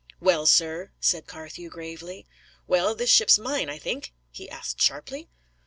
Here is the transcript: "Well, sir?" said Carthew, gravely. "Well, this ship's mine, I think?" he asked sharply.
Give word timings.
"Well, 0.19 0.47
sir?" 0.47 0.89
said 0.99 1.27
Carthew, 1.27 1.69
gravely. 1.69 2.25
"Well, 2.65 2.95
this 2.95 3.11
ship's 3.11 3.37
mine, 3.37 3.69
I 3.69 3.77
think?" 3.77 4.13
he 4.31 4.49
asked 4.49 4.81
sharply. 4.81 5.29